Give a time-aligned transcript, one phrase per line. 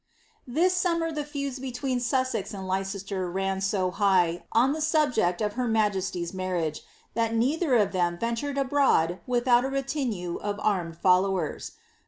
[0.47, 5.53] This summer the feuds between Sussex and Leicester ran so high, on the subject of
[5.53, 6.81] her majesty's marriage,
[7.13, 11.73] that neither of them ventured ibroad without a retinue of armed followers.